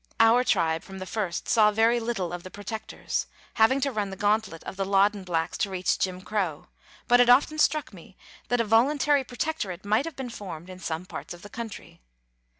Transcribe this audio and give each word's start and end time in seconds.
Our 0.19 0.43
tribe 0.43 0.81
from 0.81 0.97
the 0.97 1.05
first 1.05 1.47
saw 1.47 1.69
very 1.69 1.99
little 1.99 2.33
of 2.33 2.41
the 2.41 2.49
Protectors, 2.49 3.27
having 3.61 3.79
to 3.81 3.91
run 3.91 4.09
the 4.09 4.15
gauntlet 4.15 4.63
of 4.63 4.75
the 4.75 4.83
Loddon 4.83 5.23
blacks. 5.23 5.59
to 5.59 5.69
reach 5.69 5.99
Jim 5.99 6.21
Crow, 6.21 6.69
but 7.07 7.19
it 7.21 7.29
often 7.29 7.59
struck 7.59 7.93
me 7.93 8.17
that 8.47 8.59
a 8.59 8.63
voluntary 8.63 9.23
protectorate 9.23 9.85
might 9.85 10.05
have 10.05 10.15
been 10.15 10.31
formed 10.31 10.71
in 10.71 10.79
some 10.79 11.05
parts 11.05 11.35
of 11.35 11.43
the 11.43 11.49
country. 11.51 12.01